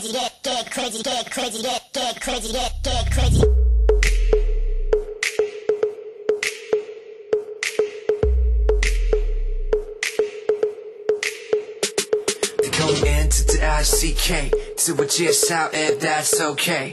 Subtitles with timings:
[0.00, 3.42] crazy, get, get crazy, get crazy, get, get crazy, get, get crazy.
[12.78, 13.28] Going
[14.76, 16.92] to a just out if that's okay.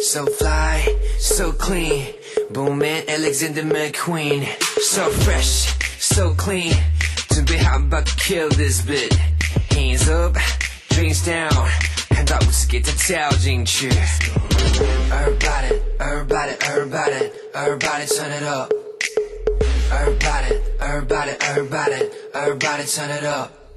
[0.00, 2.12] So fly, so clean,
[2.50, 4.46] boom man, Alexander McQueen.
[4.80, 6.74] So fresh, so clean,
[7.30, 9.12] to be how about to kill this bit.
[9.70, 10.36] Hands up,
[10.90, 11.68] dreams down
[12.24, 12.82] nauske.
[15.12, 18.72] Everybody, everybody, everybody, everybody turn it up.
[19.90, 23.67] Everybody, everybody, everybody, everybody turn it up.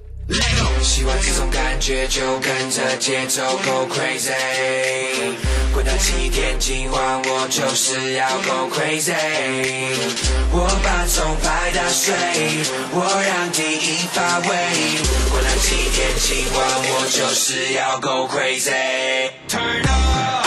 [0.81, 4.31] 喜欢这种感觉，就跟着节奏 go crazy。
[5.73, 9.13] 滚到七点，今晚我就是要 go crazy。
[10.51, 12.13] 我把钟摆打碎，
[12.91, 14.47] 我让第一发威。
[15.31, 19.31] 滚到七点，今晚我就是要 go crazy。
[19.49, 20.40] Turn up。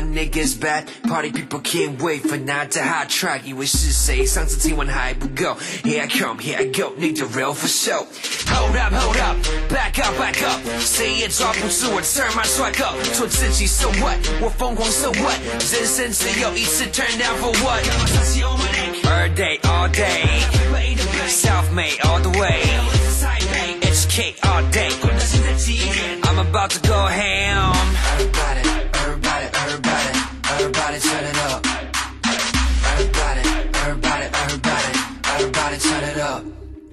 [0.00, 4.26] Niggas bad party people can't wait for not to hot track 以为是谁？
[4.26, 5.56] 上次听完还不够。
[5.84, 8.06] Here I come, here I go, need the real for show.
[8.48, 9.36] Hold up, hold up,
[9.68, 10.60] back up, back up.
[10.80, 12.96] 谁也抓不住我，turn my swag up。
[13.14, 14.18] 做自己，so what？
[14.40, 15.38] 我疯狂，so what？
[15.70, 17.84] 人生只有一次，turn down for what?
[19.04, 20.26] All day, all day.
[21.28, 22.62] Self-made all the way.
[23.82, 24.90] HK all day.
[26.22, 28.69] I'm about to go ham.
[30.61, 31.65] Everybody turn it up.
[32.93, 33.41] Everybody,
[33.81, 34.91] everybody, everybody,
[35.33, 36.43] everybody turn it up.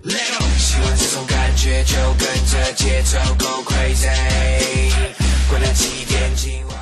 [0.04, 0.44] Let go.
[0.56, 4.08] 喜欢这种感觉，就跟着节奏 go crazy。
[5.50, 6.78] 滚到七点，今晚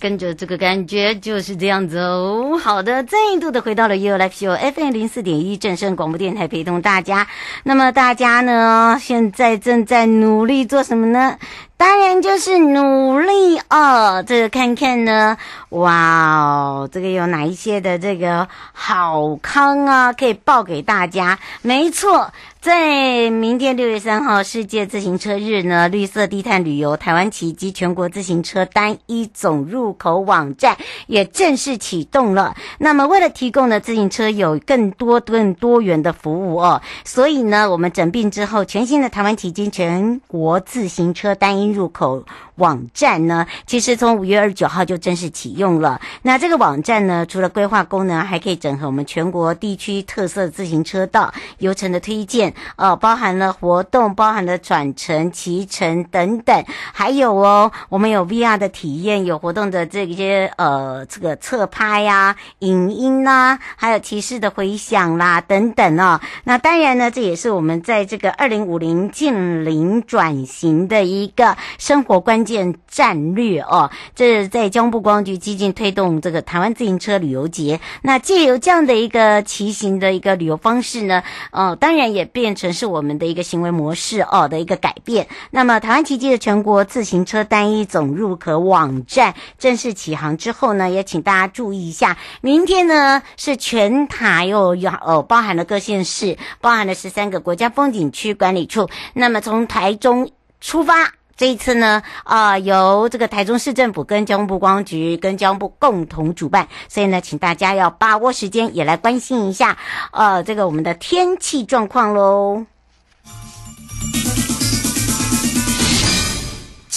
[0.00, 2.58] 跟着这个感觉就是这样子哦。
[2.58, 7.26] 好的，再度的回到了 U Life Show FM 零四点一正声广播电台，陪同大家。
[7.64, 11.36] 那么大家呢，现在正在努力做什么呢？
[11.78, 15.36] 当然就是努力哦，这个看看呢，
[15.70, 21.38] 哇哦，这个有哪一些的这个好康啊，可以报给大家？
[21.62, 22.32] 没错。
[22.60, 32.56] 在明天六月三号世界自行车日呢，绿色低碳旅游台湾奇迹全国自行车单一总入口网站也正式启动了。
[32.78, 42.24] 那么，为了提供呢自行车有更多更多元的服务哦，所以呢，我们整并之后，全新的台湾奇迹全国自行车单一入口
[42.56, 46.00] 网站呢，其实从五月二十九号就正式启用了。
[46.22, 52.52] 那这个网站呢，除了规划功能，还可以整合我们全国地区特色自行车道游程的推荐。
[52.76, 66.20] 哦，包含了活动，包含了转乘、骑乘等等，还有哦，我们有 VR 的体验，有活动的这些呃，这个侧拍呀、影音呐、还有提示的回响啦等等哦。
[66.44, 73.90] 那当然呢，这也是我们在这个二零五零近零转型的一个生活关键战略哦。
[74.14, 85.26] 这是在交通部观光局积极推动这个台湾自行车旅游节，那借由这样的一个骑行的一个旅游方式呢，呃，当然也变成是我们的一个行为模式哦的一个改变。
[85.50, 98.88] 那么台湾奇迹的全国自行车单一总入口网站正式启航之后呢，也请大家注意一下，明天呢是全台又要哦，包含了各县市，包含了十三个国家风景区管理处。
[99.14, 100.94] 那么从台中出发，
[101.38, 109.78] 这一次呢，啊、呃，由这个台中市政府跟交通部观光局跟交通部共同主办，所以呢，请大家要把握时间，也来关心一下，
[110.10, 112.66] 呃，这个我们的天气状况喽。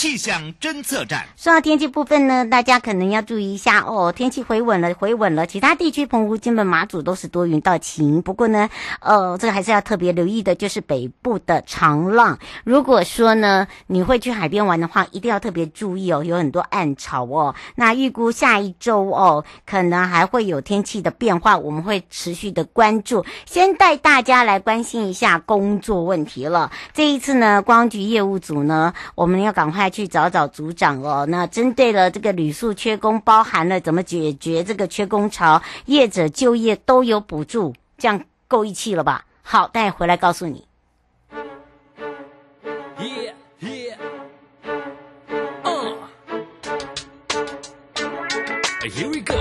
[0.01, 1.27] 气象侦测站。
[1.37, 4.11] 说到天气部分呢，大家可能要注意一下哦。
[4.11, 5.45] 天气回稳了，回稳了。
[5.45, 8.19] 其他地区，澎湖、金门、马祖都是多云到晴。
[8.23, 8.67] 不过呢，
[9.01, 12.39] 呃，这个还是要特别留意的，就是北部的长浪。
[12.63, 17.53] 如果说呢，你会去海边玩的话，一定要特别注意哦，有很多暗潮哦。
[17.75, 23.23] 那预估下一周哦，可能还会有天气的变化，我们会持续的关注。
[23.45, 26.71] 先带大家来关心一下工作问题了。
[26.91, 29.90] 这一次呢，光局业务组呢，我们要赶快。
[29.91, 31.27] 去找找组长哦。
[31.29, 39.25] 那针对了这个旅宿缺工，包含了怎么解决这个缺工潮，业者就业都有补助，这样够义气了吧？
[39.43, 40.65] 好，待会回来告诉你。
[48.83, 49.40] Here we go.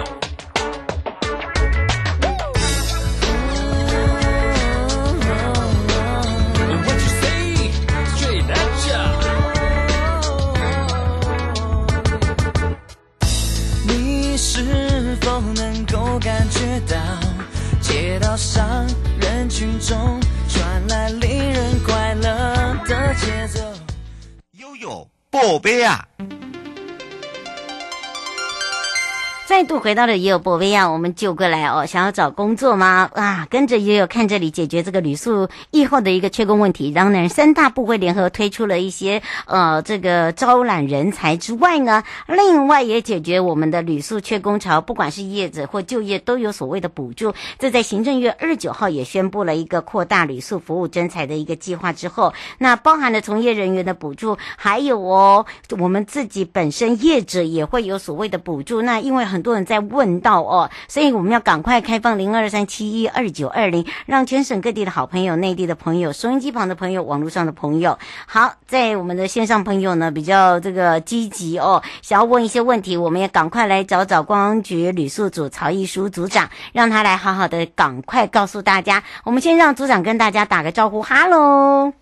[29.50, 33.10] 再度回到了也有博威亚，我们就过来哦，想要找工作吗？
[33.14, 36.92] 啊，跟着也有看这里解决这个旅宿以后的一个缺工问题。
[36.92, 47.34] 当然，三大部会联合推出了一些呃这个招揽人才之外呢，另外也解决我们的旅宿缺工潮，不管是业者或就业都有所谓的补助。
[47.58, 55.44] 这在行政院二十九号也宣布了一个扩大旅宿服务征才的一个计划之后，那包含了从业人员的补助，还有哦
[55.76, 58.80] 我们自己本身业者也会有所谓的补助。
[58.82, 79.02] 那因为很很多人在问到哦，所以我们要赶快开放零二三七一二九二零，让全省各地的好朋友、内地的朋友、收音机旁的朋友、网络上的朋友，好，在我们的线上朋友呢比较这个积极哦，想要问一些问题，我们也赶快来找找观光局旅宿组曹义书组长，让他来好好的赶快告诉大家。
[79.24, 81.94] 我们先让组长跟大家打个招呼，哈喽。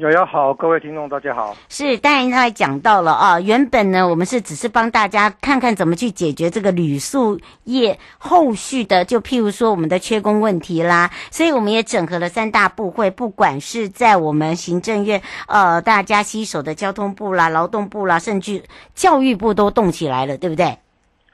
[0.00, 1.54] 瑶瑶好，各位听众大家好。
[1.68, 18.62] 是，当然他也讲到了啊，原本呢，我们是只是帮大家看看怎么去解决这个铝塑业后续的，就譬如说我们的缺工问题啦，所以我们也整合了三大部会，不管是在我们行政院呃大家携手的交通部啦、劳动部啦，甚至
[18.94, 20.78] 教育部都动起来了，对不对？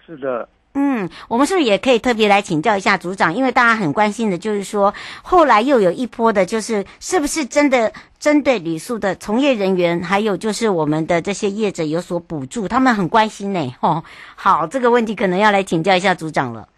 [0.04, 0.48] 是的。
[0.72, 3.34] 嗯，我们是不是也可以特别来请教一下组长？
[3.34, 13.74] 因为大家很关心的就是说，后来又有一波的，就是是不是真的针对旅宿的从业人员，还有就是我们的这些业者有所补助，他们很关心呢。
[13.80, 14.04] 哦，
[14.36, 16.68] 好，这个问题可能要来请教一下组长了。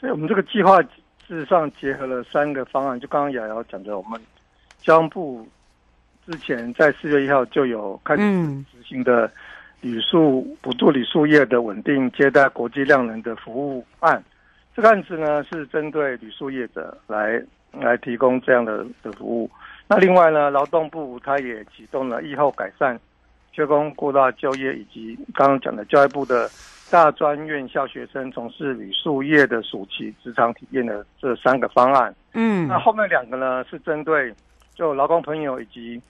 [0.00, 0.88] 对，我们这个计划事
[1.28, 4.18] 实上结合了三个方案，就刚刚瑶瑶讲的，我们
[4.80, 5.46] 交通部
[6.26, 9.32] 之前在四月一号就有开始执行的、嗯。
[9.80, 14.20] 旅宿补助旅宿业的稳定接待国际量能的服务案，
[14.74, 17.40] 这个案子呢是针对旅宿业者来
[17.72, 19.48] 来提供这样的的服务。
[19.86, 22.98] 那另外呢，劳动部它也启动了疫后改善
[23.52, 26.50] 缺工扩大就业，以及刚刚讲的教育部的
[26.90, 32.12] 大专院校学生从事旅宿业的暑期职场体验的这三个方案。
[32.34, 34.34] 嗯，那后面两个呢是针对
[34.74, 36.02] 就劳工朋友以及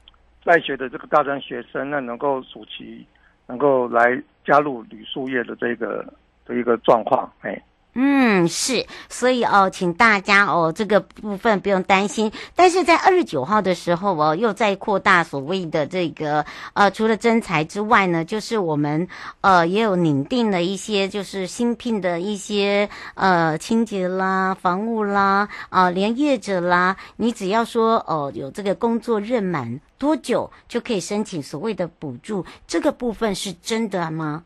[0.42, 3.06] 在学的这个大专学生，那能够暑期。
[3.48, 6.04] 能够来加入铝塑业的这个
[6.44, 7.60] 的一个状况，哎，
[7.94, 12.30] 嗯，是，所以哦，请大家哦，这个部分不用担心。
[12.54, 19.08] 但是在二十九号的时候哦，又在扩大所谓的这个呃，除了征才之外呢，就是我们
[19.40, 29.80] 呃也有拟定了一些就是新聘的一些呃清洁啦、房务啦啊、呃，连业者啦，你只要说哦、呃、有这个工作任满。
[29.98, 32.46] 多久就可以申请所谓的补助？
[32.68, 34.44] 这个部分是真的吗？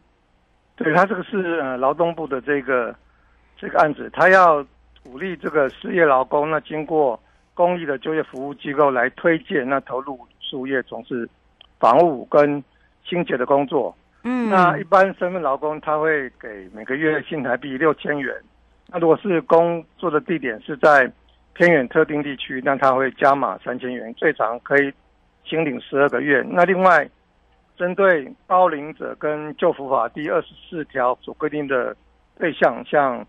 [0.76, 2.94] 对，他这个是呃劳动部的这个
[3.62, 4.60] 这个案子，他要
[5.04, 7.18] 鼓励这个失业劳工，那经过
[7.54, 11.28] 公益的就业服务机构来推荐，那投入宿业从事
[11.78, 12.60] 房务跟
[13.06, 13.96] 清洁的工作。
[14.24, 18.34] 嗯，那一般身份劳工他会给每个月新台币六千元。
[18.88, 21.08] 那如果是工作的地点是在
[21.54, 24.92] 偏远特定地区，那他会加码三千元，最长可以
[25.44, 26.44] 请领十二个月。
[26.48, 27.08] 那另外，
[27.76, 31.96] 针对高龄者跟就服法第二十四条所规定的
[32.36, 33.24] 对象，像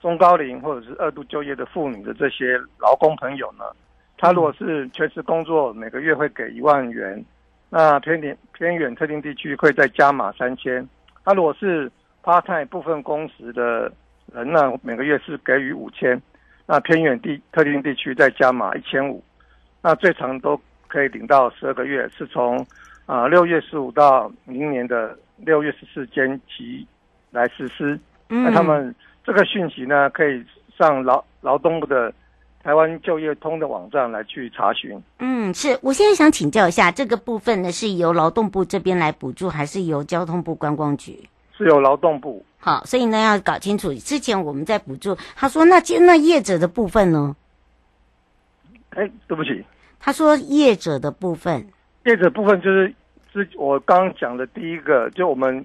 [0.00, 3.64] 中高龄或者是二度就业的妇女的这些劳工朋友呢，
[4.18, 7.24] 他如果是全时工作，每个月会给一万元。
[7.68, 10.88] 那偏远偏远特定地区会再加码三千，
[11.24, 11.90] 他如果是
[12.22, 13.90] part time 部分工时的
[14.32, 16.20] 人呢，每个月是给予五千，
[16.64, 19.22] 那偏远地特定地区再加码一千五，
[19.82, 22.64] 那最长都可以领到十二个月，是从
[23.04, 26.86] 啊六月十五到明年的六月十四间期
[27.32, 27.98] 来实施。
[28.28, 28.94] 那他们
[29.26, 30.42] 这个讯息呢，可以
[30.78, 32.10] 上劳劳动部的。
[32.62, 35.00] 台湾就业通的网站来去查询。
[35.20, 41.28] 嗯，是我现在想请教一下，这个部分呢是由劳动部这边来补助，还是由交通部观光局？
[41.56, 42.44] 是由劳动部。
[42.58, 43.94] 好，所以呢要搞清楚。
[43.94, 47.36] 之前我们在补助，他说那接那业者的部分呢？
[48.96, 49.64] 哎，对不起，
[50.00, 51.64] 他说业者的部分，
[52.04, 52.92] 业者部分就是
[53.32, 55.64] 是我刚刚讲的第一个，就我们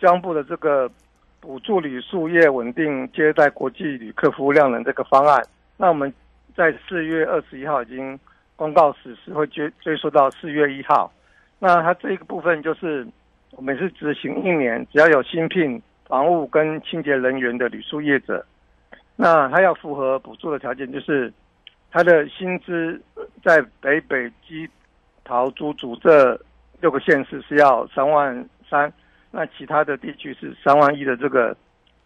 [0.00, 0.90] 交通部的这个
[1.40, 5.42] 补助旅宿业稳定接待国际旅客服务量能这个方案，
[5.76, 6.12] 那我们。
[6.56, 8.18] 在四月二十一号已经
[8.56, 11.08] 公告实施，会追追溯到四月一号。
[11.60, 13.06] 那它这一个部分就是
[13.52, 18.44] 我们是执行一年，只要有新聘房务跟清洁人员的旅宿业者，
[19.14, 21.32] 那他要符合补助的条件，就是
[21.92, 23.00] 他的薪资
[23.44, 24.68] 在北北基
[25.22, 26.36] 桃竹竹这
[26.80, 28.92] 六个县市是要三万三，
[29.30, 31.56] 那其他的地区是三万一的这个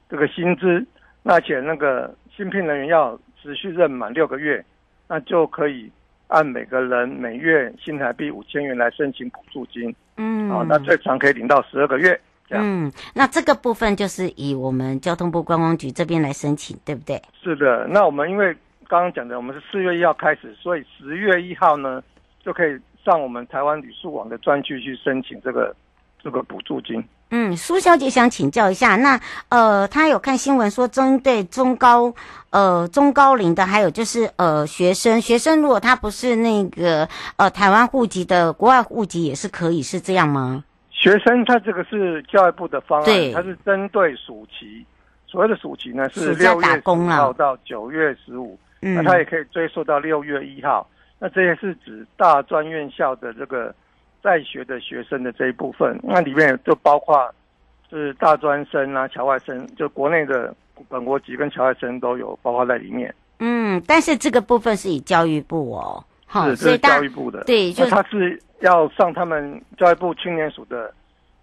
[0.09, 0.85] 这个薪资，
[1.23, 3.19] 那且那个新聘人员要。
[3.43, 4.65] 持续任满六个月，
[5.09, 5.91] 那就可以
[6.29, 9.93] 按每个人每月新台币五千元来申请补助金。
[10.17, 12.21] 嗯，好、哦，那最长可以领到十二个月。
[12.47, 12.65] 这样。
[12.65, 17.21] 嗯，那这个部分就是以我们交通部观光局这边来申请，对不对？
[17.43, 17.85] 是的。
[17.89, 18.55] 那我们因为
[18.87, 22.01] 刚刚讲的，我们是四月一号开始，所以十月一号呢
[22.45, 25.75] 就可以上我们台湾旅宿网的专区去申请这个
[26.23, 27.03] 这个补助金。
[27.35, 32.15] 嗯，苏小姐想请教一下，那呃，她有看新闻说，针对中高
[32.51, 40.63] 呃中高龄的，还有就是呃学生，学生如果他不是那个呃台湾户籍的，国外户籍也是可以，是这样吗？
[40.91, 44.85] 学生他这个是教育部的方案，对，他是针对暑期，
[45.27, 50.87] 所谓的暑期呢是六月十号到九月十五，那他也可以追溯到六月一号，
[51.19, 53.75] 那这些是指大专院校的这个。
[54.23, 57.29] 在学的学生的这一部分，那里面就包括
[57.91, 60.55] 是大专生啊、侨外生，就国内的
[60.89, 63.13] 本国籍跟侨外生都有包括在里面。
[63.41, 70.95] 嗯，但是这个部分是以教育部哦，好，是，是教育部的，对，就他是要上他们教育部青年署的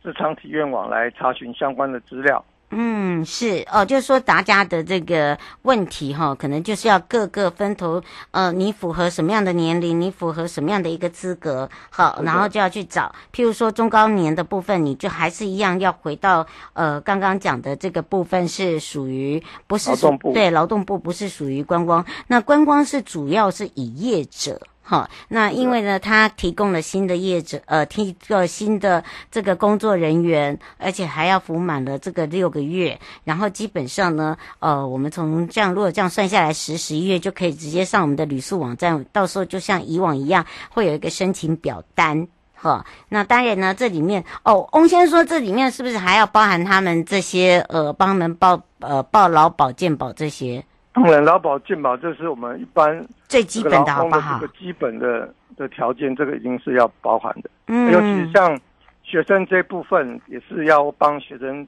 [0.01, 2.43] 职场体验网来查询相关的资料。
[2.71, 7.99] 嗯，是哦，就是说大家的这个问题哈，可能就是要各个分头，
[8.29, 24.61] 呃，你符合什么样的年龄，你符合什么样的一个资格，好，然后就要去找，譬如说中高年的部分，你就还是一样要回到呃刚刚讲的这个部分是属于不是属对劳动部不是属于观光，那观光是主要是以业者。
[24.89, 42.83] 好，那因为呢，他提供了新的业者，呃，提个新的这个工作人员，而且还要服满了这个六个月，然后基本上呢，呃，我们从这样如果这样算下来，十十一月就可以直接上我们的旅宿网站，到时候就像以往一样，会有一个申请表单，哈。
[43.09, 50.65] 那当然呢，这里面哦，翁先生说这里面是不是还要包含他们这些呃，帮他们报呃报劳保健保这些？
[51.03, 54.39] 当然，劳保健保这是我们一般最基本的，好不好？
[54.39, 57.49] 这个基本的的条件，这个已经是要包含的。
[57.67, 58.59] 嗯，尤其像
[59.03, 61.65] 学生这部分，也是要帮学生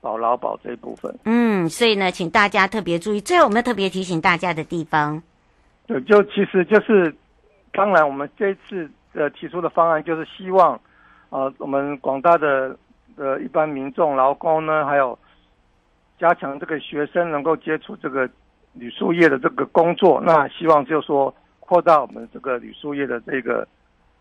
[0.00, 1.14] 保劳保这一部分。
[1.24, 3.20] 嗯，所以呢，请大家特别注意。
[3.20, 5.22] 最后，我们要特别提醒大家的地方，
[5.86, 7.14] 对，就其实就是，
[7.72, 10.80] 当然，我们这次呃提出的方案，就是希望，
[11.30, 12.76] 呃，我们广大的
[13.16, 15.18] 呃一般民众、劳工呢，还有
[16.18, 18.30] 加强这个学生能够接触这个。
[18.74, 23.66] 旅宿业的这个工作，那希望就是说扩大我们这个旅宿业的这个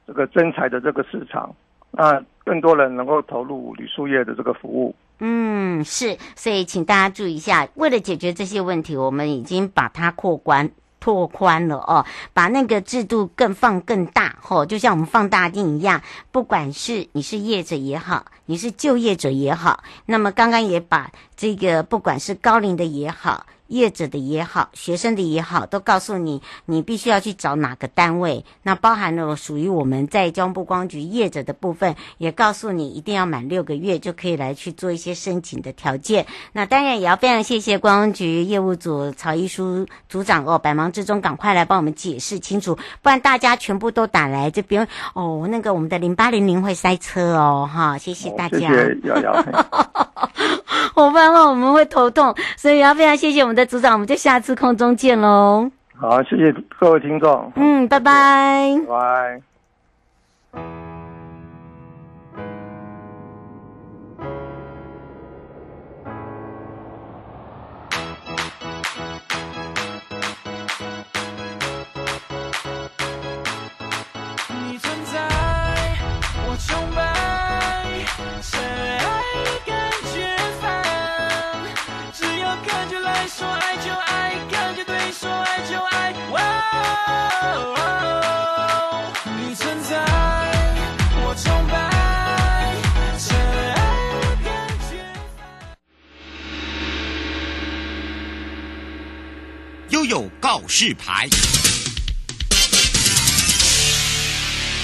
[0.08, 1.54] 这个增材的这个市场，
[1.92, 4.96] 那更多人能够投入旅宿业的这个服务。
[5.20, 10.70] 嗯，是，所以请大家注意一下，为了解决这些问题，我们已经把它扩宽
[11.00, 23.46] 拓宽了哦，把那个制度更放更大，吼，就像我们放大镜一样，不管是你是业者也好，你是就业者也好，那么刚刚也把这个不管是高龄的也好。
[23.74, 28.46] 业者的也好，学生的也好，都告诉你，你必须要去找哪个单位。
[28.62, 36.28] 那包含了属于我们在交通部光局业者的部分，也告诉你一定要满六个月就可以来去做一些申请的条件。
[36.52, 48.60] 那当然也要非常谢谢光局业务组曹一书组长哦，百忙之中赶快来帮我们解释清楚，不然大家全部都打来这边哦，那个我们的零八零零会塞车哦，哈，谢谢大家。
[48.60, 49.46] 谢谢瑶瑶。
[50.96, 55.70] 我不然的话我们会头痛，所以要非常谢谢我们的组长，我们就下次空中见喽。
[55.96, 57.52] 好，谢谢各位听众。
[57.56, 58.80] 嗯，拜拜。
[58.88, 59.42] 拜。
[60.54, 60.83] 有
[100.54, 101.28] 告示牌。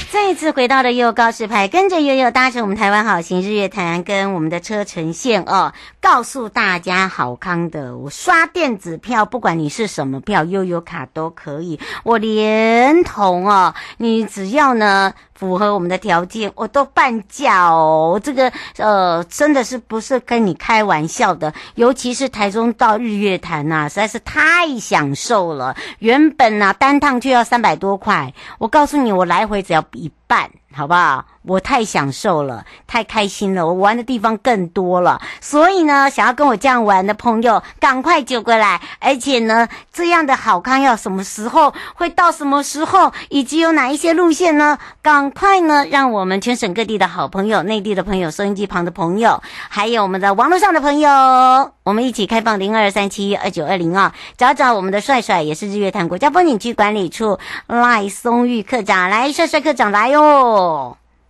[0.10, 5.72] 再一次回到了悠悠告示牌，跟着悠悠搭乘我们台湾好行日月潭跟我们的车程线哦，
[6.02, 15.14] 告诉大家好康的，我刷电子票，不管你是什么票，悠悠卡都可以，我连同哦，你只要呢。
[15.40, 18.20] 符合我们的条件，我都半价哦。
[18.22, 21.54] 这个呃，真的是不是跟你开玩笑的？
[21.76, 25.74] 尤其是台中到日月潭呐、实在是太享受了。
[26.00, 31.26] 原本呐，单趟就要三百多块，我告诉你，我来回只要一半，好不好？
[31.44, 35.20] 我太享受了，太开心了，我玩的地方更多了。
[35.42, 38.80] 所以呢，想要跟我这样玩的朋友，赶快就过来。
[39.00, 42.30] 而且呢，这样的好康要什么时候会到？
[42.40, 44.78] 什么时候以及有哪一些路线呢？
[45.02, 51.10] 赶快呢，让我们全省各地的好朋友、内地的朋友、收音机旁的朋友，还有我们的网络上的朋友，
[51.84, 60.69] 我们一起开放零二三七二九二零啊，找找我们的帅帅，也是日月潭国家风景区管理处赖松玉科长，来，帅帅科长来哟。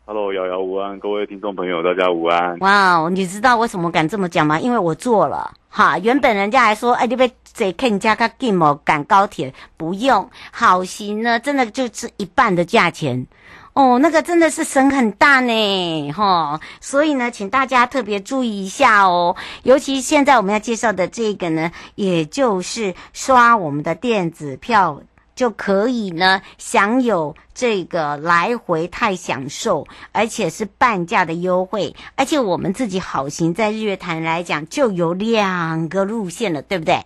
[0.06, 2.58] Hello，瑶瑶午安，各位听众朋友，大家午安。
[2.60, 4.60] 哇，你知道为什么敢这么讲吗？
[4.60, 6.00] 因为我做了哈。
[6.00, 13.28] 原本人家还说，哎，你别再看加个 game 赶高铁，不用，好行呢，真的就是一半的价钱
[13.74, 16.60] 哦，那个真的是省很大呢，哈。
[16.82, 25.00] 所以呢，请大家特别注意一下哦，尤其现在我们要介绍的这个呢，也就是刷我们的电子票。
[25.40, 37.00] 就可以呢，享有这个来回太享受，而且是半价的优惠，而且我们自己好行在日月潭来讲，就有两个路线了，对不对？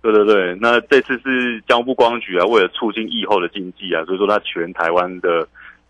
[0.00, 5.46] 对对对，那这次是交通部观光局啊，为了促进疫后的经济啊，所以说它全台湾的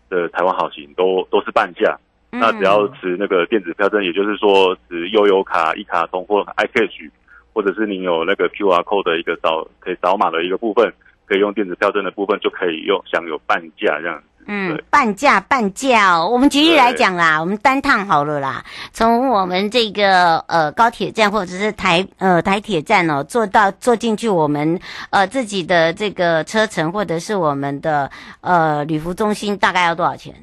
[0.09, 1.97] 的台湾好行都都是半价，
[2.31, 7.09] 嗯、那只要持那个电子票证，也就是说持悠游卡、一卡通或 iCash，
[7.53, 10.93] 或者是您有那个 QR code 的一个扫可以扫码的一个部分。
[11.31, 16.27] 可以用电子票证的部分就可以用享有半价这样，嗯，半价半价哦。
[16.29, 24.77] 我们举例来讲啦，我们单趟好了啦，从我们这个呃高铁站或者是台呃台铁站哦，坐到坐进去我们
[25.09, 30.35] 呃自己的这个车程或者是我们的呃旅服中心，大概要多少钱？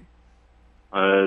[0.88, 1.26] 呃，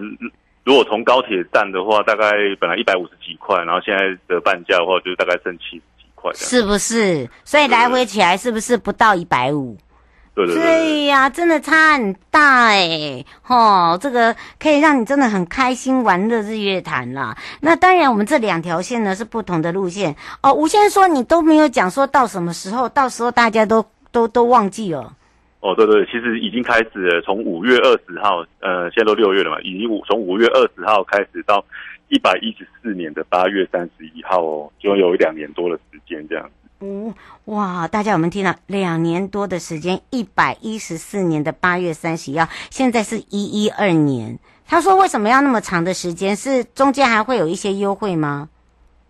[0.64, 5.80] 如果从高铁站的话，大概本来一百五十几块，然后现在的半价的话，就大概剩七。
[6.34, 7.30] 是不是？
[7.44, 9.78] 所以来回起来是不是不到一百五？
[10.34, 13.26] 对对对呀，真的差很大哎！
[13.42, 17.36] 吼，这个可以让你真的很开心玩乐日月潭啦。
[17.60, 20.54] 那当然，我们这两条线呢是不同的路线哦。
[20.54, 25.14] 吴先生说你都没有讲说到什么时候，到时候大家都都都忘记了。
[25.60, 31.64] 哦，对对，其实已经开始了，从五月二十号，呃，现在都六月了嘛，已经五从五月二十号开始到。
[32.12, 36.52] 一百一十四年的八月三十一号哦，就有两年多的时间这样子。
[36.82, 37.14] 嗯，
[37.46, 38.54] 哇，大家有没有听到？
[38.68, 44.38] 两年多的时间，一百一十四年的八月三十一号，现在是一一二年。
[44.68, 46.36] 他说为什么要那么长的时间？
[46.36, 48.50] 是中间还会有一些优惠吗？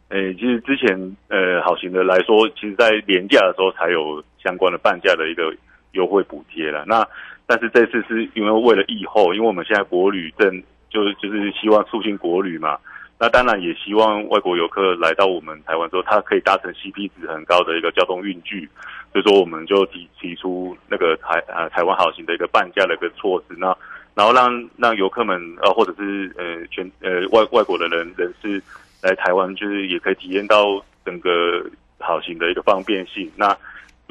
[0.09, 5.51] 诶、欸，其实之前呃，好行的来说，其实在年假的时候才有相关的半价的一个
[5.93, 6.85] 优惠补贴了。
[6.85, 7.07] 那
[7.47, 12.77] 但是这次是因为为了疫后，因为我们现在国旅正就是就是希望促进国旅嘛。
[13.21, 18.67] 那当然也希望外国游客来到我们台湾之后，他可以搭乘 CP 值很高的一个交通运具，
[19.13, 23.77] 所以说我们就提提出那个台呃台湾好行的一个半价的一个措施，那
[24.15, 28.59] 然后让让游客们呃或者是呃全呃外外国的人人士
[29.03, 31.63] 来台湾，就是也可以体验到整个
[31.99, 33.31] 好行的一个方便性。
[33.35, 33.55] 那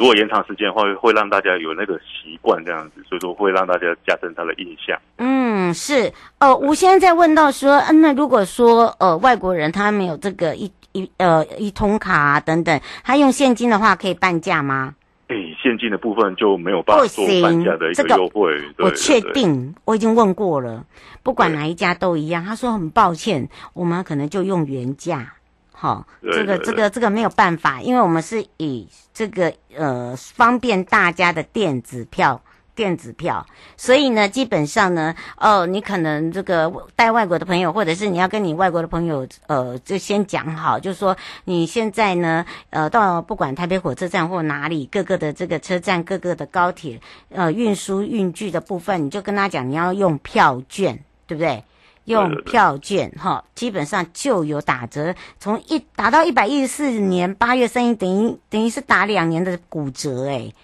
[0.01, 4.99] 如果延长时间的话，会会让大家有那个习惯这样子，所以说会让大家加深他的印象。
[5.19, 6.11] 嗯，是。
[6.39, 14.95] 呃，吴先生在问到说，嗯、呃，那如果说呃外国人他没有这个一一呃一通卡啊等等，他用现金的话可以半价吗？
[15.29, 18.51] 哎，现金的部分就没有办法做半价的一个优惠。
[18.79, 20.83] 这个、我确定，我已经问过了，
[21.23, 22.43] 不管哪一家都一样。
[22.43, 25.35] 他说很抱歉，我们可能就用原价。
[25.81, 32.39] 好，这个这个这个没有办法，因为我们是以这个呃方便大家的电子票。
[32.73, 33.45] 电子票，
[33.77, 41.15] 所以呢，基本上呢，哦，你可能这个带外国的朋友，或者是你要跟你外国的朋友，呃，就先讲好，就是说
[41.45, 51.63] 你现在呢，呃，到不管台北火车站或哪里，各个的这个车站，各个的高铁，呃，运输运具的部分，你就跟他讲你要用票券，对不对？
[52.05, 60.55] 用票券哈，基本上就有打折，从一打到一百一十四年八月三日，等于等于是打两年的骨折诶。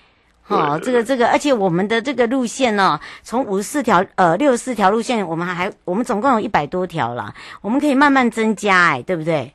[0.48, 9.52] 哦，这个这个，而且我们的这个路线呢，从五十四条呃六十四条路线，我们还还我们总共有一百多条了，我们可以慢慢增加，哎，对不对？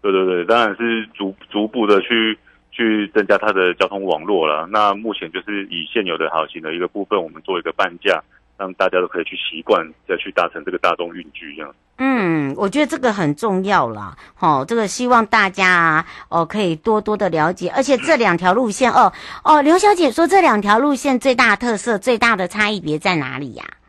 [0.00, 2.38] 对对对，当然是逐逐步的去
[2.70, 4.68] 去增加它的交通网络了。
[4.70, 8.22] 那目前就是以现有的好行的一个部分，我们做一个半价。
[8.60, 11.74] 让大家都可以去习惯，再去搭乘这个大众运具这样。
[11.96, 14.14] 嗯，我觉得这个很重要啦。
[14.34, 17.72] 好、哦，这个希望大家啊，哦，可以多多的了解。
[17.74, 19.10] 而且这两条路线，哦
[19.42, 23.80] 哦，刘小姐说这两条路线最大的特色、最大的差异别在哪里呀、啊？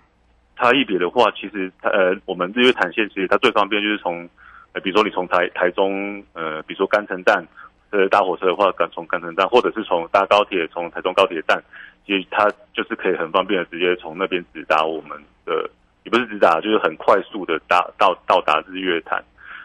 [0.55, 4.29] 差异别的话，其实它呃，我们日月潭线其实它最方便就是从，
[4.71, 7.45] 呃，比如说你从台台中，呃，比如说干城站，
[7.89, 11.61] 呃，搭火车的话，赶从干城站，或者是从搭高铁从台中高铁站。
[12.05, 15.69] 其实它就是可以很方便的直接从那边直达我们的，
[16.03, 19.23] 也不是直达，就是很快速的达到到达日月潭。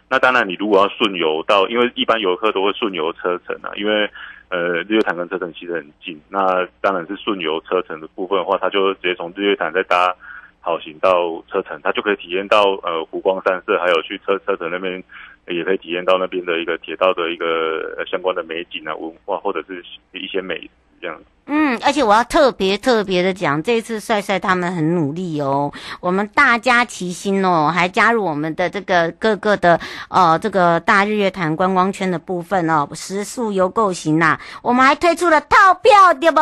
[0.09, 4.09] 那当然，你如果要顺游到，因为一般游客都会顺游车程啊，因为
[4.51, 6.20] 呃日月潭跟车城其实很近。
[6.29, 10.14] 那当然是顺游车程的部分的话，他就直接从日月潭再搭
[10.61, 15.03] 好行到车城，他就可以体验到呃湖光山色，还有去车车城那边
[15.49, 20.70] 也可以体验到那边的一个铁道的一个相关的美景啊、文化或者是一些美
[21.01, 21.17] 这样。
[21.49, 29.79] 嗯，而且我要特别特别的讲，这次帅帅他们很努力哦，我们大家齐心哦，还加入我们的这个各个的
[30.11, 36.41] 呃这个大日月潭观光圈的部分哦，食宿游购行呐，我们还推出了套票，对不？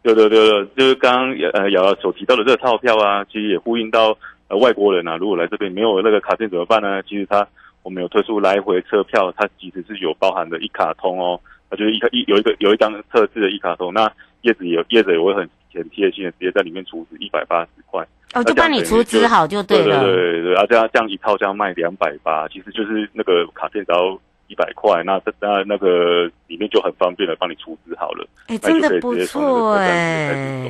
[0.00, 4.16] 对对对对，就是刚刚呃瑶瑶所提到的这个套票啊，其实也呼应到
[4.48, 7.02] 呃外国人啊，如果来这边没有那个卡片怎么办呢？
[7.02, 7.46] 其实他
[7.82, 11.38] 我们有推出来回车票，它其实是有包含的一卡通哦。
[11.70, 14.10] 那就是一个一有一个有一张特制的一卡通，那
[14.42, 30.66] 业者也业者也会很很贴心的，直接在里面储值一百八十块，哦，就帮你储值好就对了，对对对对，然后这样这样一套这样卖两百八，其实就是那个卡片只要一百块，那那那个里面就很方便的帮你储值好了，哎，真的不错哎，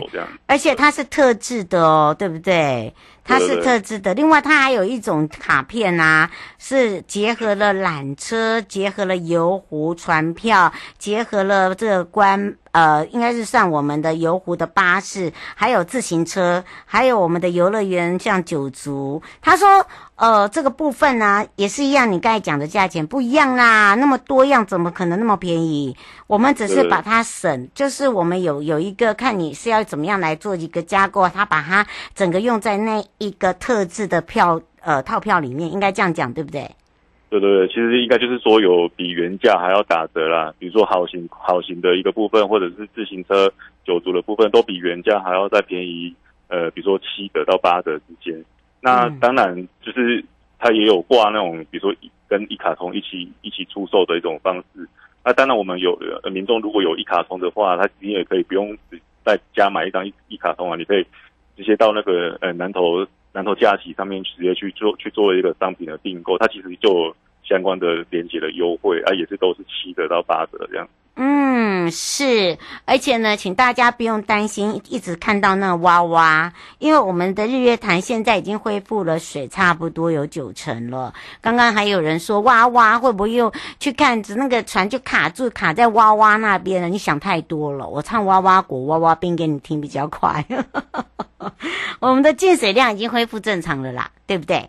[0.47, 2.93] 而且它是特制的哦，对不对？
[3.29, 19.21] 它是特制的，另外它还有一种卡片啊，是结合了缆车，结合了游湖船票，结合了这个观呃，应该是算我们的游湖的巴士，还有自行车，还有我们的游乐园，像九族。
[19.43, 19.87] 他说，
[20.17, 25.97] 呃，这个部分呢、啊、也是一样，你刚才讲的价钱不一样啦，那么多样，怎么可能那么便宜？
[26.27, 33.05] 我们只是把它省，就是我们有有一个看你是要怎么样来做一个加购，他把它整个用在那。
[33.19, 36.69] 一个特制的票，呃，套票里面应该这样讲，对不对？
[37.31, 40.55] 对对对，其实应该就是说有比原价还要打折啦。
[40.59, 43.53] 比如说好行好行的一个部分，或者是自行车
[43.85, 46.15] 九族的部分，都比原价还要再便宜。
[46.47, 48.43] 呃，比如说七折到八折之间。
[48.81, 50.25] 那当然就是
[50.59, 51.95] 它也有挂那种，比如说
[52.27, 54.89] 跟一卡通一起一起出售的一种方式。
[55.23, 55.99] 那当然我们有
[56.33, 58.75] 民众如果有一卡通的话，他你也可以不用
[59.23, 61.05] 再加买一张一一卡通啊，你可以。
[61.59, 70.89] 直接到那个呃南投南投假期上面直接去做去做一个商品的订购，它其实就相关的连接的优惠啊，也是都是七折到八折这样。
[71.21, 81.13] 嗯，是，而且呢，请大家不用担心一直看到那个娃娃，因为我们的日月潭现在已经恢复了水，差不多有九成了。
[81.41, 86.89] 刚刚还有人说娃娃会不会又去看着那个船就卡住卡在娃娃那边了？
[86.89, 90.45] 你想太多了，我唱娃娃国娃娃兵给你听比较快。
[91.99, 94.65] 我们的进水量已经恢复正常了啦，对不对？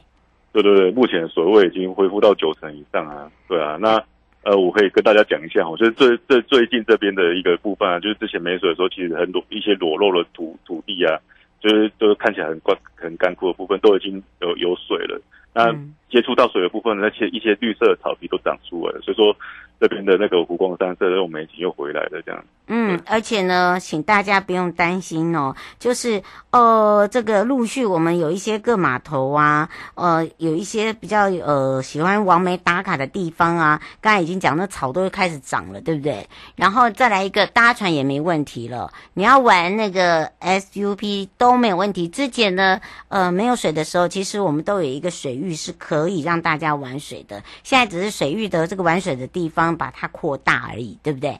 [0.52, 3.30] 对对对，目前水位已经恢复到九成以上啊。
[3.48, 4.04] 对啊，那。
[4.44, 11.20] 呃，我可以跟大家讲一下，我觉得最最最近这边的一个部分啊，就是之前没水的时候，其实很多一些裸露的土土地啊，
[11.60, 15.22] 就是都看起来很干很干枯的部分，都已经有有水了。
[15.54, 15.74] 那
[16.10, 19.02] 接触到水的部分，那些一些绿色的草皮都长出来了。
[19.02, 19.36] 所以说，
[19.80, 22.46] 这边的那个湖光山色的那种美景又回来了，这样。
[22.72, 36.30] 嗯，而且呢，请大家不用担心哦，就是呃，这个陆续我们有一些各码头啊，呃，有一些比较呃喜欢王梅打卡的地方啊，刚才已经讲那草都会开始长了，对不对？
[36.56, 42.08] 然后再来一个搭船也没问题了，你要玩那个 SUP 都没有问题。
[42.08, 51.40] 之前呢，呃，没有水的时候，其实我们都有一个水域是可以让大家玩水的，现在只是水域的这个玩水的地方把它扩大而已，对不对？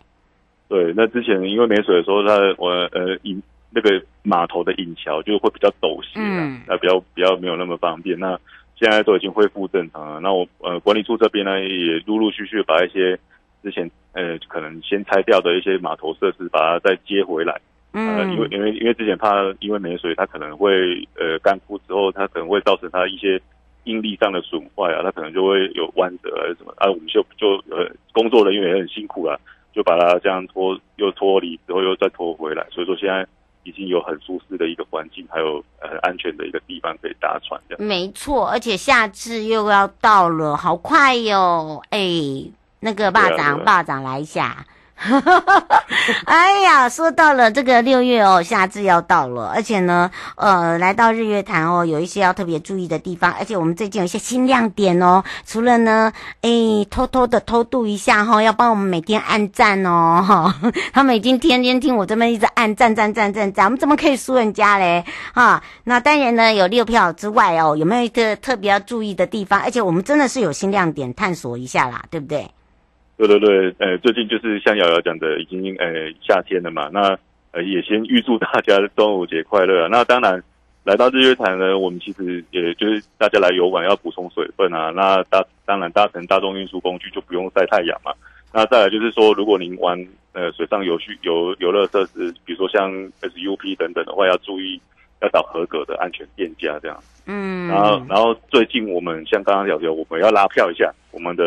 [0.70, 8.18] 对，那之前因为没水的时候，它我呃引那个码头的引桥就会比较陡斜，嗯，那比较比较没有那么方便。
[8.20, 8.40] 那
[8.76, 10.20] 现在都已经恢复正常了。
[10.20, 13.18] 那我呃管理处这边呢，也陆陆续续把一些
[13.64, 17.60] 之前呃可能先拆掉的一些码头设施，把它再接回来。
[17.94, 20.72] 嗯，呃、因为因为因为之前怕因为没水，它可能会
[21.16, 23.42] 呃干枯之后，它可能会造成它一些
[23.86, 29.42] 应力上的损坏啊，它可能就会有弯折还是什么啊，我们就就呃工作人员也很辛苦了。
[29.80, 33.26] 就把它这样脱，又脱离之后又再拖回来，所以说现在
[33.64, 37.88] 已经有很舒适的一个环境，还有很安全的一个地方可以搭船这样。
[37.88, 41.82] 没错，而且夏至又要到了，好快哟！
[41.92, 41.98] 哎，
[42.82, 44.66] 那个霸掌，霸掌来一下。
[45.00, 45.84] 哈哈哈哈
[46.26, 55.24] 哎呀，说到了这个六月哦，夏至要到了，而且呢，呃，来到日月潭哦，有一些要特别注意的地方，而且我们最近有一些新亮点哦。
[55.46, 56.50] 除了呢，哎，
[56.90, 60.56] 偷偷的偷渡一下哈、哦，要帮我们每天按赞哦哈。
[60.92, 65.06] 他们已经天天听我这边一直按赞赞赞赞赞，我们怎么可以输人家嘞？
[65.34, 69.62] 哈，那当然呢，有六票之外哦，有没有一个特别要注意的地方？
[69.62, 72.52] 而且我们真的是有新亮点，探索一下啦，对不对？
[73.20, 77.20] 对对对，呃，最近就是像瑶瑶讲的，已经呃夏天了嘛，那
[77.52, 79.90] 呃也先预祝大家端午节快乐啊。
[79.92, 80.42] 那当然
[80.86, 84.90] 来到日月潭呢，我们其实也就是大家来游玩要补充水分啊。
[84.96, 88.14] 那搭当然搭乘大众运输工具就不用晒太阳嘛。
[88.54, 92.90] 那再来就是说，如果您玩呃水上游戏游游乐设施，比如说像
[93.22, 94.80] SUP 等等的话，要注意。
[95.22, 96.98] 要找合格的安全店家，这样。
[97.32, 101.44] 嗯，然后，然后最近我们像刚刚聊的，我们要拉票一下，我们的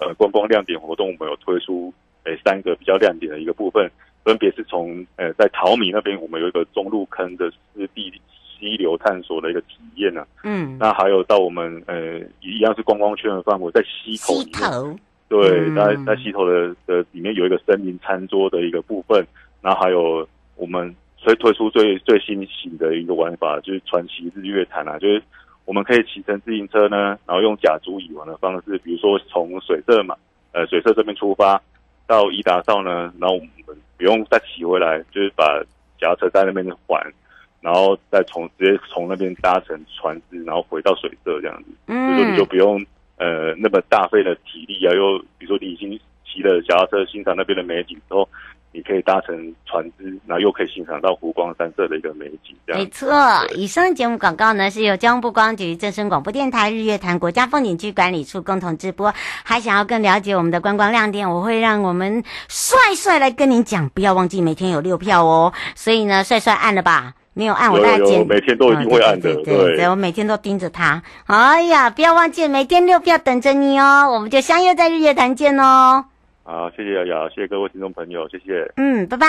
[0.00, 3.88] 呃观光亮点活动，我们有推出诶三个比较亮点的一个部分，
[4.24, 10.26] 分别是从呃在淘米那边，我们有一个中路坑的湿地溪流探索的一个体验呢。
[10.42, 19.24] 嗯，那还有到我们呃一样是观光圈的范围，在溪头里面，对，在在溪头的的里面有一个森林餐桌的一个部分，
[19.60, 20.92] 那还有我们。
[21.22, 25.22] 所以推出最最新型的一个玩法，就是传奇日月潭啊，就是
[25.64, 30.16] 我们可以骑乘自行车呢，然后用甲租乙玩的方式，比如说从水社嘛，
[30.50, 31.62] 呃，水社这边出发
[32.08, 33.48] 到伊达邵呢，然后我们
[33.96, 35.62] 不用再骑回来，就是把
[35.96, 37.12] 脚踏车在那边还，
[37.60, 42.84] 然后再从直接从那边搭乘船只，然后回到水社这样子，嗯，所以说你就不用
[43.18, 48.28] 呃那么大费的体力啊，又比如说你已经骑了脚踏车欣赏那边的美景之后。
[48.72, 52.56] 你可以搭乘船只，然后又可以欣赏到湖光山色的一个美景。
[52.66, 53.12] 这样没错，
[53.54, 59.12] 以上节目广告呢是由交通部观光局、正声广播电台、日月潭国家风景区管理处共同直播。
[59.44, 63.88] 还想要更了解我们的观光亮点，我会让我们帅帅来跟您讲。
[63.90, 65.52] 不要忘记每天有六票哦。
[65.74, 67.12] 所以呢，帅帅按了吧？
[67.34, 68.26] 没有按，我再剪。
[68.26, 69.34] 每天都一定会按的。
[69.42, 71.02] 对，对，我每天都盯着他。
[71.26, 74.10] 哎呀，不要忘记每天六票等着你哦。
[74.10, 76.04] 我们就相约在日月潭见哦。
[76.44, 78.70] 好，谢谢瑶瑶，谢谢各位听众朋友，谢谢。
[78.76, 79.26] 嗯，拜拜。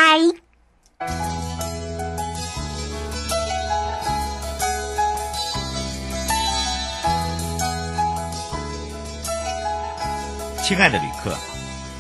[10.64, 11.36] 亲爱的旅客，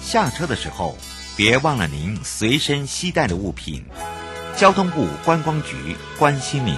[0.01, 0.95] 下车的时候
[1.37, 3.83] 别忘了您随身携带的物品。
[4.55, 6.75] 交通部观光局关心您。